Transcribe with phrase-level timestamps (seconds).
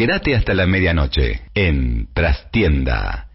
[0.00, 3.28] Quédate hasta la medianoche en Trastienda.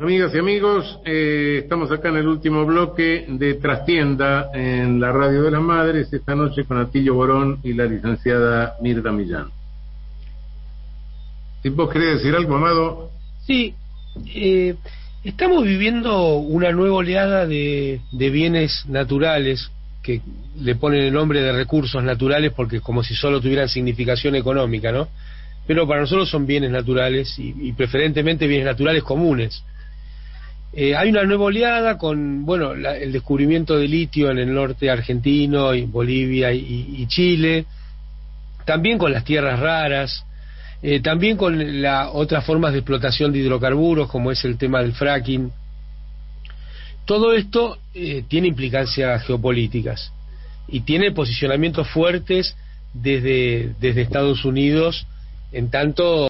[0.00, 5.44] Amigas y amigos, eh, estamos acá en el último bloque de Trastienda en la Radio
[5.44, 9.50] de las Madres, esta noche con Atillo Borón y la licenciada Mirta Millán.
[11.62, 13.10] ¿Y vos querés decir algo, Amado?
[13.46, 13.76] Sí,
[14.34, 14.74] eh,
[15.22, 19.70] estamos viviendo una nueva oleada de, de bienes naturales
[20.02, 20.20] que
[20.60, 25.06] le ponen el nombre de recursos naturales porque como si solo tuvieran significación económica, ¿no?
[25.66, 29.62] Pero para nosotros son bienes naturales y, preferentemente bienes naturales comunes.
[30.72, 35.72] Eh, hay una nueva oleada con, bueno, el descubrimiento de litio en el norte argentino,
[35.74, 37.64] y Bolivia y, Chile,
[38.66, 40.26] también con las tierras raras,
[40.82, 44.92] eh, también con la, otras formas de explotación de hidrocarburos, como es el tema del
[44.92, 45.50] fracking.
[47.06, 50.12] Todo esto eh, tiene implicancias geopolíticas
[50.68, 52.56] y tiene posicionamientos fuertes
[52.92, 55.06] desde Estados Unidos,
[55.54, 56.28] en tanto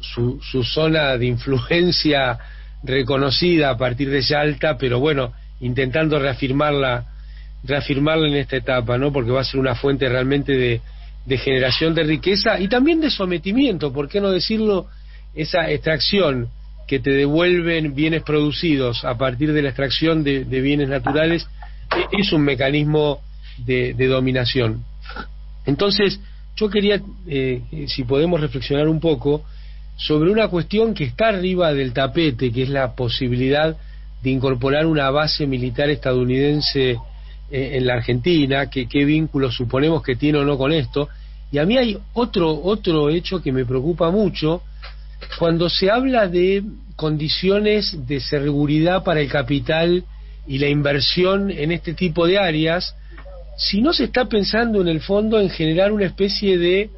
[0.00, 2.38] su, su zona de influencia
[2.82, 7.06] reconocida a partir de Yalta, pero bueno, intentando reafirmarla,
[7.62, 9.12] reafirmarla en esta etapa, ¿no?
[9.12, 10.80] Porque va a ser una fuente realmente de,
[11.26, 14.86] de generación de riqueza y también de sometimiento, ¿por qué no decirlo?
[15.34, 16.48] Esa extracción
[16.86, 21.46] que te devuelven bienes producidos a partir de la extracción de, bienes naturales
[21.96, 23.20] e, es un mecanismo
[23.58, 24.84] de, dominación.
[25.64, 26.20] Entonces,
[26.56, 29.44] yo quería, eh, si podemos reflexionar un poco,
[29.96, 33.76] sobre una cuestión que está arriba del tapete, que es la posibilidad
[34.22, 36.98] de incorporar una base militar estadounidense eh,
[37.50, 41.08] en la Argentina, que qué vínculos suponemos que tiene o no con esto.
[41.52, 44.62] Y a mí hay otro, otro hecho que me preocupa mucho,
[45.38, 46.64] cuando se habla de
[46.96, 50.04] condiciones de seguridad para el capital
[50.46, 52.94] y la inversión en este tipo de áreas,
[53.56, 56.90] si no se está pensando en el fondo en generar una especie de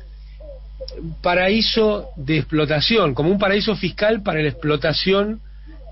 [1.22, 5.40] paraíso de explotación, como un paraíso fiscal para la explotación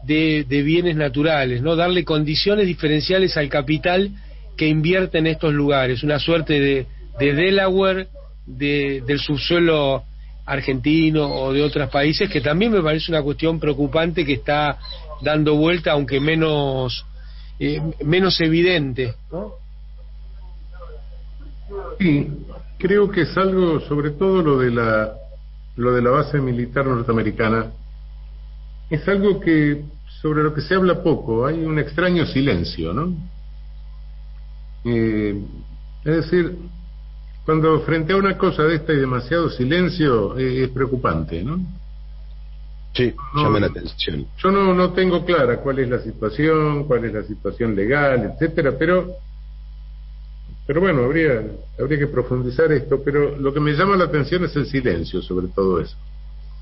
[0.04, 1.76] de, bienes naturales, ¿no?
[1.76, 4.10] Darle condiciones diferenciales al capital
[4.56, 6.86] que invierte en estos lugares, una suerte de,
[7.18, 8.08] Delaware
[8.44, 10.02] del subsuelo
[10.46, 14.78] argentino o de otros países, que también me parece una cuestión preocupante que está
[15.22, 17.06] dando vuelta, aunque menos,
[17.60, 19.14] eh, menos evidente.
[19.30, 19.63] ¿no?
[21.98, 22.30] Sí,
[22.78, 25.14] creo que es algo, sobre todo lo de la,
[25.76, 27.72] lo de la base militar norteamericana,
[28.90, 29.84] es algo que
[30.20, 33.14] sobre lo que se habla poco, hay un extraño silencio, ¿no?
[34.84, 35.42] Eh,
[36.04, 36.58] es decir,
[37.44, 41.58] cuando frente a una cosa de esta hay demasiado silencio, eh, es preocupante, ¿no?
[42.94, 44.26] Sí, llama la atención.
[44.38, 48.72] Yo no, no tengo clara cuál es la situación, cuál es la situación legal, etcétera,
[48.78, 49.16] pero
[50.66, 51.42] pero bueno, habría,
[51.78, 55.48] habría que profundizar esto, pero lo que me llama la atención es el silencio sobre
[55.48, 55.96] todo eso.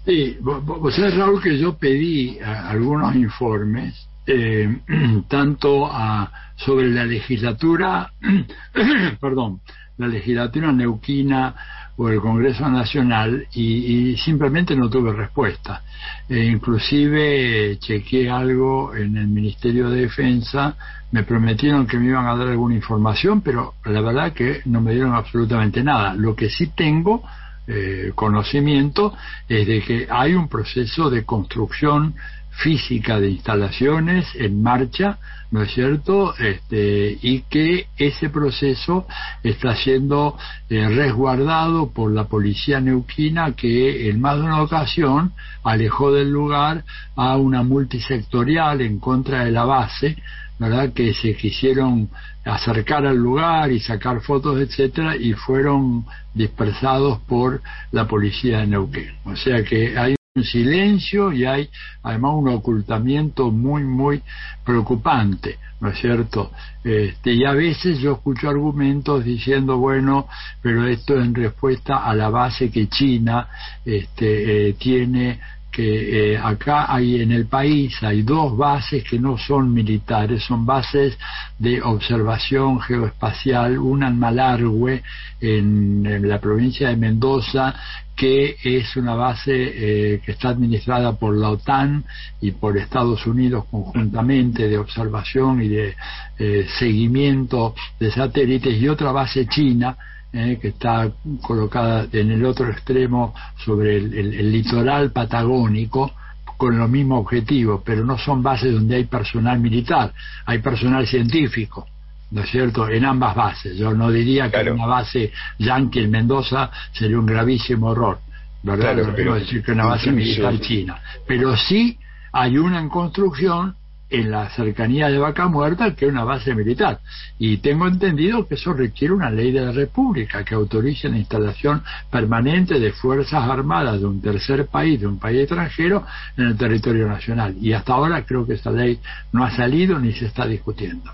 [0.04, 4.80] Sí, vos sabés, Raúl, que yo pedí algunos informes, eh,
[5.28, 8.12] tanto a, sobre la legislatura,
[9.20, 9.60] perdón,
[9.98, 11.54] la legislatura neuquina
[12.02, 15.82] o el Congreso Nacional y, simplemente no tuve respuesta.
[16.28, 20.76] E inclusive chequeé algo en el Ministerio de Defensa,
[21.12, 24.92] me prometieron que me iban a dar alguna información, pero la verdad que no me
[24.92, 26.14] dieron absolutamente nada.
[26.14, 27.22] Lo que sí tengo
[27.66, 29.14] eh, conocimiento
[29.48, 32.14] es de que hay un proceso de construcción
[32.52, 35.18] física de instalaciones en marcha,
[35.50, 36.34] ¿no es cierto?
[36.36, 39.06] Este, y que ese proceso
[39.42, 40.36] está siendo
[40.68, 45.32] eh, resguardado por la policía neuquina que en más de una ocasión
[45.64, 46.84] alejó del lugar
[47.16, 50.16] a una multisectorial en contra de la base,
[50.58, 50.92] ¿verdad?
[50.92, 52.10] Que se quisieron
[52.44, 56.04] acercar al lugar y sacar fotos, etcétera, y fueron
[56.34, 57.62] dispersados por
[57.92, 59.14] la policía de Neuquén.
[59.24, 61.68] O sea que hay un silencio y hay
[62.02, 64.22] además un ocultamiento muy, muy
[64.64, 66.50] preocupante, ¿no es cierto?
[66.82, 70.26] Este, y a veces yo escucho argumentos diciendo, bueno,
[70.62, 73.46] pero esto en respuesta a la base que China
[73.84, 75.38] este, eh, tiene
[75.72, 80.66] que eh, acá hay en el país hay dos bases que no son militares, son
[80.66, 81.18] bases
[81.58, 85.02] de observación geoespacial, una en Malargüe,
[85.40, 87.74] en, la provincia de Mendoza,
[88.14, 92.04] que es una base eh, que está administrada por la OTAN
[92.40, 95.94] y por Estados Unidos conjuntamente de observación y de
[96.38, 99.96] eh, seguimiento de satélites, y otra base china,
[100.32, 101.10] eh, que está
[101.42, 103.34] colocada en el otro extremo
[103.64, 106.12] sobre el, litoral patagónico
[106.56, 110.12] con los mismos objetivos, pero no son bases donde hay personal militar,
[110.46, 111.86] hay personal científico,
[112.30, 113.76] ¿no es cierto?, en ambas bases.
[113.76, 118.20] Yo no diría que una base yanqui en Mendoza sería un gravísimo error,
[118.62, 118.94] ¿verdad?
[118.94, 121.98] Claro, no quiero decir que una base militar china, pero sí
[122.32, 123.76] hay una en construcción
[124.12, 127.00] en la cercanía de Vaca Muerta que es una base militar.
[127.38, 131.82] Y tengo entendido que eso requiere una ley de la República que autorice la instalación
[132.10, 136.04] permanente de fuerzas armadas de un tercer país, de un país extranjero,
[136.36, 137.56] en el territorio nacional.
[137.60, 139.00] Y hasta ahora creo que esa ley
[139.32, 141.10] no ha salido ni se está discutiendo.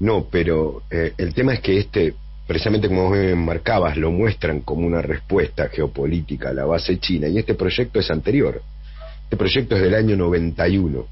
[0.00, 2.14] No, pero eh, el tema es que este,
[2.48, 7.38] precisamente como vos marcabas, lo muestran como una respuesta geopolítica a la base china, y
[7.38, 8.62] este proyecto es anterior.
[9.24, 11.06] Este proyecto es del año 91,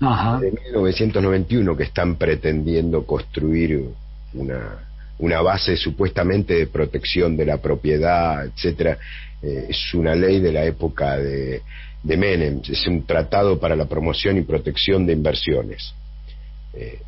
[0.00, 0.38] Ajá.
[0.40, 3.84] de 1991, que están pretendiendo construir
[4.34, 4.88] una,
[5.18, 8.98] una base supuestamente de protección de la propiedad, etcétera.
[9.42, 11.62] Eh, es una ley de la época de,
[12.02, 15.94] de Menem, es un tratado para la promoción y protección de inversiones.
[16.74, 17.00] Eh,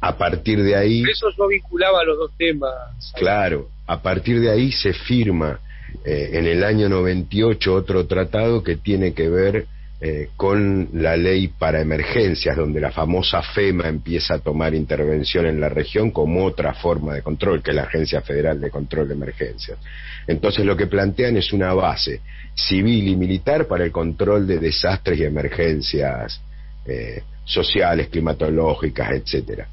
[0.00, 1.02] a partir de ahí...
[1.02, 2.72] Eso yo vinculaba los dos temas.
[3.16, 5.60] Claro, a partir de ahí se firma
[6.04, 9.66] eh, en el año 98 otro tratado que tiene que ver
[10.00, 15.60] eh, con la ley para emergencias, donde la famosa FEMA empieza a tomar intervención en
[15.60, 19.14] la región como otra forma de control, que es la Agencia Federal de Control de
[19.14, 19.78] Emergencias.
[20.26, 22.20] Entonces lo que plantean es una base
[22.54, 26.40] civil y militar para el control de desastres y emergencias
[26.86, 29.68] eh, sociales, climatológicas, etcétera.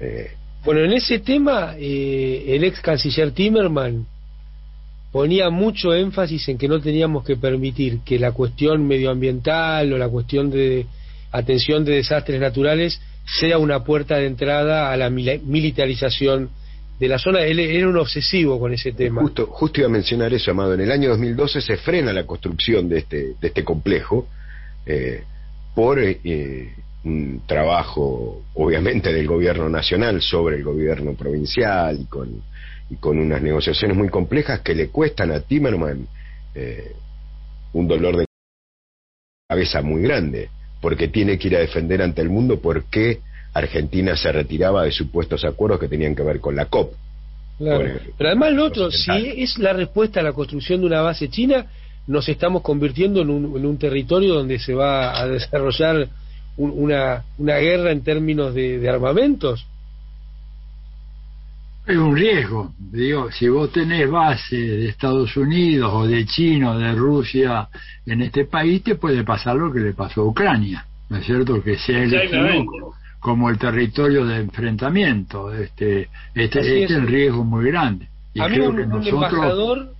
[0.00, 0.30] Eh,
[0.64, 4.06] Bueno, en ese tema, eh, el ex canciller Timerman
[5.12, 10.08] ponía mucho énfasis en que no teníamos que permitir que la cuestión medioambiental o la
[10.08, 10.86] cuestión de
[11.30, 16.50] atención de desastres naturales sea una puerta de entrada a la militarización
[16.98, 17.42] de la zona.
[17.42, 19.20] Él era un obsesivo con ese tema.
[19.20, 20.74] Justo, justo iba a mencionar eso, Amado.
[20.74, 24.26] En el año 2012 se frena la construcción de este, de este complejo
[24.86, 25.22] eh,
[25.74, 26.74] por eh,
[27.04, 32.42] un trabajo, obviamente, del gobierno nacional sobre el gobierno provincial y con,
[32.92, 36.06] y con unas negociaciones muy complejas que le cuestan a Timerman
[36.54, 36.92] eh,
[37.72, 38.26] un dolor de
[39.48, 40.50] cabeza muy grande,
[40.82, 43.20] porque tiene que ir a defender ante el mundo por qué
[43.54, 46.92] Argentina se retiraba de supuestos acuerdos que tenían que ver con la COP.
[47.58, 47.80] Claro.
[47.84, 49.10] El- Pero además lo otro, si
[49.42, 51.66] es la respuesta a la construcción de una base china,
[52.06, 56.08] nos estamos convirtiendo en un, en un territorio donde se va a desarrollar
[56.58, 59.64] un- una, una guerra en términos de, de armamentos.
[61.84, 66.78] Es un riesgo, digo, si vos tenés base de Estados Unidos o de China o
[66.78, 67.68] de Rusia
[68.06, 71.60] en este país, te puede pasar lo que le pasó a Ucrania, ¿no es cierto?
[71.60, 75.52] Que sea elegido como el territorio de enfrentamiento.
[75.52, 76.90] Este, este, este es.
[76.92, 78.08] el riesgo muy grande.
[78.34, 79.94] Y a mí creo un, que un nosotros, embajador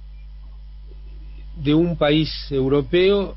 [1.56, 3.34] de un país europeo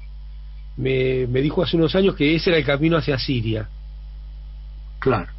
[0.77, 3.68] me, me dijo hace unos años que ese era el camino hacia Siria.
[5.00, 5.31] claro,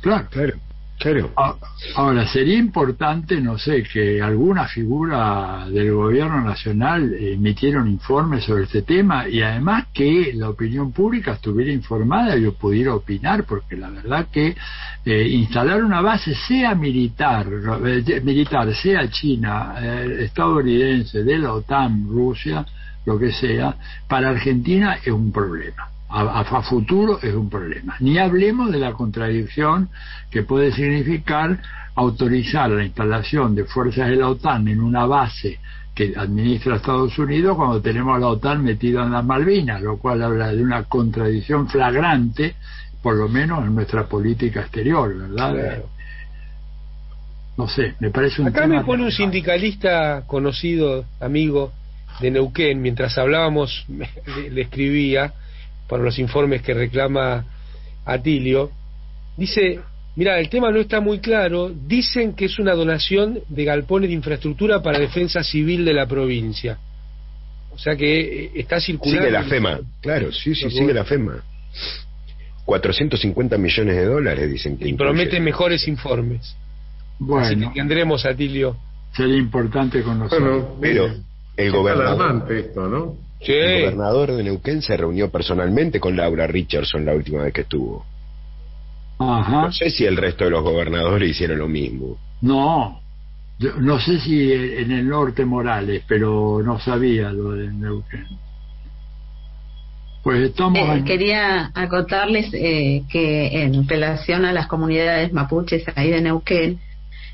[0.00, 0.28] claro.
[0.30, 0.58] Claro,
[1.00, 1.32] claro.
[1.36, 1.56] A-
[1.96, 8.64] Ahora, sería importante, no sé, que alguna figura del gobierno nacional emitiera un informe sobre
[8.64, 13.76] este tema y además que la opinión pública estuviera informada y yo pudiera opinar, porque
[13.76, 14.54] la verdad que
[15.04, 17.46] eh, instalar una base, sea militar,
[17.84, 22.64] eh, militar sea china, eh, estadounidense, de la OTAN, Rusia,
[23.06, 23.74] lo que sea,
[24.06, 25.88] para Argentina es un problema.
[26.12, 27.96] A, futuro es un problema.
[28.00, 29.88] Ni hablemos de la contradicción
[30.30, 31.60] que puede significar
[31.94, 35.60] autorizar la instalación de fuerzas de la OTAN en una base
[35.94, 40.22] que administra Estados Unidos cuando tenemos a la OTAN metida en las Malvinas, lo cual
[40.22, 42.54] habla de una contradicción flagrante,
[43.02, 45.52] por lo menos en nuestra política exterior, ¿verdad?
[45.52, 45.88] Claro.
[47.56, 51.72] No sé, me parece un Acá tema me pone un sindicalista conocido, amigo
[52.20, 53.84] de Neuquén, mientras hablábamos,
[54.50, 55.34] le escribía
[55.90, 57.44] por los informes que reclama
[58.06, 58.70] Atilio,
[59.36, 59.80] dice,
[60.14, 64.14] mira, el tema no está muy claro, dicen que es una donación de galpones de
[64.14, 66.78] infraestructura para defensa civil de la provincia.
[67.72, 69.20] O sea que eh, está circulando...
[69.22, 71.42] Sigue la FEMA, claro, sí, sí, sigue la FEMA.
[72.64, 75.10] 450 millones de dólares dicen que Y incluye.
[75.10, 76.40] promete mejores informes.
[76.42, 78.76] Así que Bueno, tendremos, Atilio.
[79.12, 80.40] sería importante conocer.
[80.40, 83.16] Bueno, Pero el es gobernador, alarmante esto, ¿no?
[83.42, 83.52] Sí.
[83.52, 88.04] el gobernador de Neuquén se reunió personalmente con Laura Richardson la última vez que estuvo.
[89.18, 89.62] Ajá.
[89.62, 92.16] No sé si el resto de los gobernadores hicieron lo mismo.
[92.42, 93.00] No,
[93.78, 98.26] no sé si en el norte Morales, pero no sabía lo de Neuquén.
[100.22, 106.10] Pues estamos Eh, en- quería acotarles eh, que en relación a las comunidades mapuches ahí
[106.10, 106.78] de Neuquén,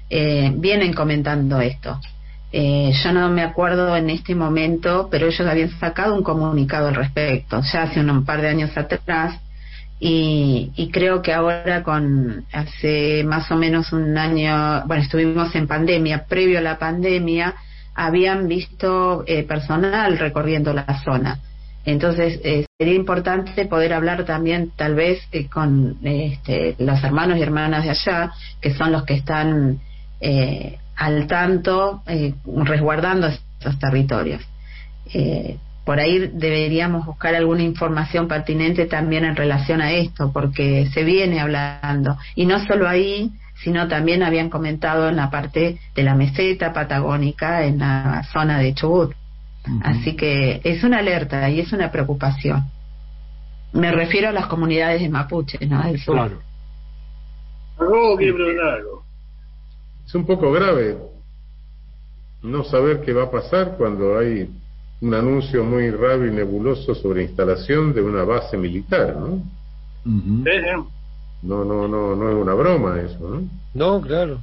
[0.08, 2.00] eh, vienen comentando esto.
[2.58, 6.94] Eh, yo no me acuerdo en este momento, pero ellos habían sacado un comunicado al
[6.94, 9.38] respecto, ya hace un par de años atrás,
[10.00, 15.66] y, y creo que ahora con hace más o menos un año, bueno, estuvimos en
[15.66, 17.54] pandemia, previo a la pandemia,
[17.94, 21.38] habían visto eh, personal recorriendo la zona.
[21.84, 27.42] Entonces, eh, sería importante poder hablar también, tal vez, eh, con este, los hermanos y
[27.42, 28.32] hermanas de allá,
[28.62, 29.78] que son los que están
[30.22, 32.02] eh, al tanto,
[32.64, 34.42] resguardando estos territorios.
[35.84, 41.40] por ahí deberíamos buscar alguna información pertinente también en relación a esto, porque se viene
[41.40, 42.18] hablando.
[42.34, 43.30] Y no solo ahí,
[43.62, 48.74] sino también habían comentado en la parte de la meseta patagónica, en la zona de
[48.74, 49.14] Chubut.
[49.82, 52.64] Así que es una alerta y es una preocupación.
[53.72, 55.82] Me refiero a las comunidades de Mapuche, ¿no?
[55.82, 56.16] Del sur.
[56.16, 56.40] Claro.
[60.06, 60.98] Es un poco grave
[62.42, 64.48] no saber qué va a pasar cuando hay
[65.00, 69.42] un anuncio muy raro y nebuloso sobre instalación de una base militar, ¿no?
[71.42, 73.42] No, no, no, no es una broma eso, ¿no?
[73.74, 74.40] No, claro.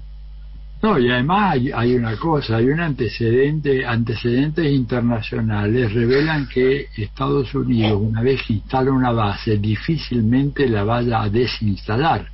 [0.84, 8.02] No, y además hay, una cosa, hay un antecedente, antecedentes internacionales revelan que Estados Unidos,
[8.02, 12.28] una vez que instala una base, difícilmente la vaya a desinstalar.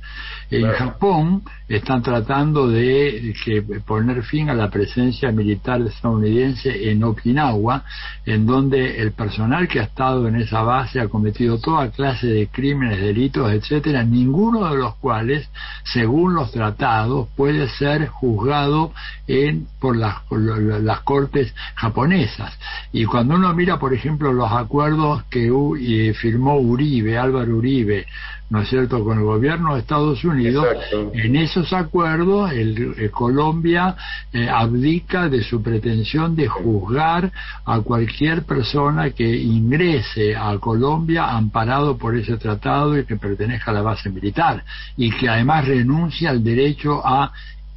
[0.50, 7.84] En Japón están tratando de que poner fin a la presencia militar estadounidense en Okinawa,
[8.26, 12.48] en donde el personal que ha estado en esa base ha cometido toda clase de
[12.48, 15.48] crímenes, delitos, etcétera, ninguno de los cuales,
[15.84, 18.92] según los tratados, puede ser juzgado
[19.28, 22.52] en por las, las cortes japonesas.
[22.92, 28.06] Y cuando uno mira, por ejemplo, los acuerdos que firmó Uribe, Álvaro Uribe,
[28.50, 30.66] ¿no es cierto?, con el gobierno de Estados Unidos,
[31.14, 33.94] en esos acuerdos el, Colombia
[34.32, 37.30] eh, abdica de su pretensión de juzgar
[37.64, 43.74] a cualquier persona que ingrese a Colombia amparado por ese tratado y que pertenezca a
[43.74, 44.64] la base militar,
[44.96, 47.32] y que además renuncia al derecho a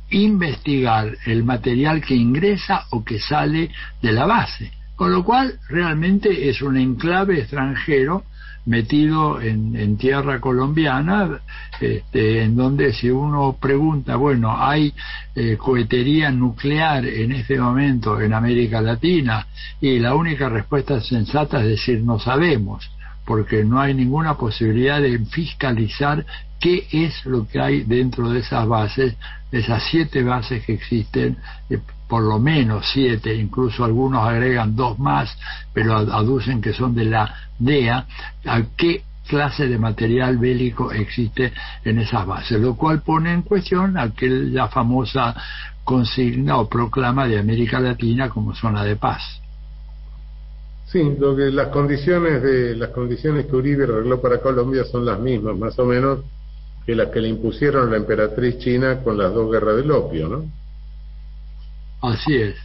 [0.09, 3.69] investigar el material que ingresa o que sale
[4.01, 4.71] de la base.
[4.95, 8.23] Con lo cual, realmente es un enclave extranjero
[8.65, 11.41] metido en, tierra colombiana,
[11.79, 14.93] este, en donde si uno pregunta, bueno, ¿hay
[15.35, 19.47] eh, cohetería nuclear en este momento en América Latina?
[19.81, 22.89] Y la única respuesta sensata es decir, no sabemos,
[23.25, 26.25] porque no hay ninguna posibilidad de fiscalizar
[26.59, 29.15] qué es lo que hay dentro de esas bases,
[29.51, 31.37] esas siete bases que existen,
[31.69, 31.79] eh,
[32.13, 35.35] por lo menos siete, incluso algunos agregan dos más,
[35.73, 38.05] pero aducen que son de la DEA,
[38.45, 41.51] a qué clase de material bélico existe
[41.83, 45.35] en esas bases, lo cual pone en cuestión aquella famosa
[45.83, 49.23] consigna o proclama de América Latina como zona de paz.
[50.85, 55.19] Sí, lo que las condiciones de las condiciones que Uribe arregló para Colombia son las
[55.19, 56.19] mismas, más o menos,
[56.85, 60.62] que las que le impusieron la emperatriz china con las dos guerras del opio, ¿no?
[62.03, 62.55] Así es.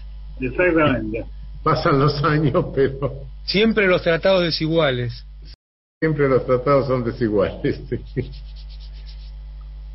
[0.40, 1.24] Exactamente.
[1.62, 5.24] Pasan los años, pero Siempre los tratados desiguales.
[6.00, 7.80] Siempre los tratados son desiguales.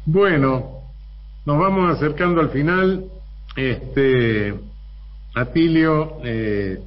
[0.05, 0.81] bueno,
[1.45, 3.05] nos vamos acercando al final.
[3.55, 4.55] Este,
[5.35, 6.79] Atilio, eh,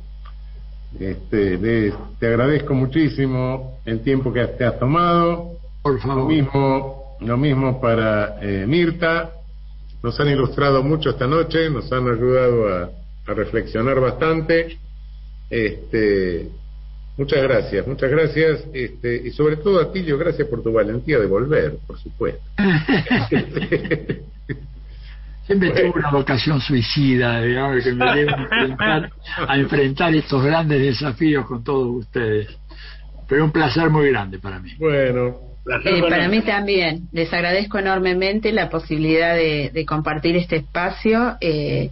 [0.98, 5.52] este, te agradezco muchísimo el tiempo que te has tomado.
[5.82, 6.16] Por favor.
[6.16, 9.30] Lo mismo, lo mismo para eh, Mirta.
[10.06, 12.90] Nos han ilustrado mucho esta noche, nos han ayudado a,
[13.26, 14.78] a reflexionar bastante.
[15.50, 16.48] Este,
[17.18, 21.18] muchas gracias, muchas gracias, este, y sobre todo a ti, yo gracias por tu valentía
[21.18, 22.40] de volver, por supuesto.
[25.44, 29.10] Siempre tuve una vocación suicida, digamos, que me debe enfrentar,
[29.48, 32.56] a enfrentar estos grandes desafíos con todos ustedes.
[33.28, 34.70] Pero un placer muy grande para mí.
[34.78, 37.08] Bueno, eh, para mí también.
[37.12, 41.37] Les agradezco enormemente la posibilidad de, de compartir este espacio.
[41.40, 41.90] Eh,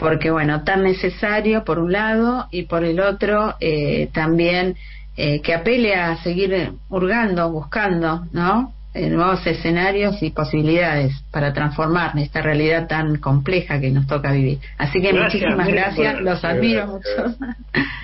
[0.00, 4.76] porque bueno, tan necesario por un lado y por el otro eh, también
[5.14, 8.72] eh, que apele a seguir hurgando, buscando, ¿no?
[8.92, 14.58] Eh, nuevos escenarios y posibilidades para transformar esta realidad tan compleja que nos toca vivir.
[14.78, 17.36] Así que muchísimas gracias, los admiro mucho.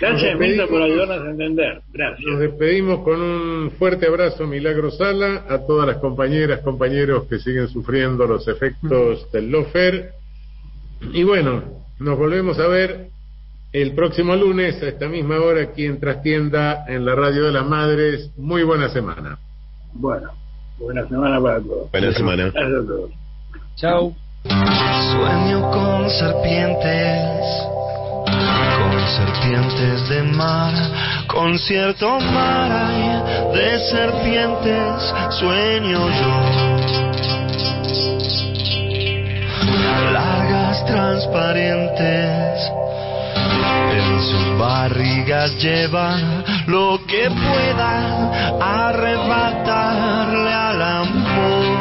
[0.00, 1.82] Gracias, Milton, por ayudarnos a entender.
[1.92, 2.20] Gracias.
[2.24, 7.66] Nos despedimos con un fuerte abrazo, Milagro Sala, a todas las compañeras, compañeros que siguen
[7.66, 10.12] sufriendo los efectos del lofer.
[11.12, 11.64] Y bueno,
[11.98, 13.08] nos volvemos a ver
[13.72, 17.66] el próximo lunes a esta misma hora aquí en Trastienda en la Radio de las
[17.66, 18.30] Madres.
[18.36, 19.36] Muy buena semana.
[19.92, 20.30] Bueno,
[20.78, 21.90] buena semana para todos.
[21.90, 22.50] Buena semana.
[22.52, 23.10] Gracias a todos.
[23.76, 24.12] Chao.
[24.44, 27.42] Sueño con serpientes,
[28.78, 30.72] con serpientes de mar,
[31.26, 33.06] con cierto mar hay
[33.56, 36.34] de serpientes, sueño yo.
[40.12, 42.70] Largas, transparentes,
[43.92, 46.18] en sus barrigas lleva
[46.66, 51.76] lo que pueda arrebatarle al amor.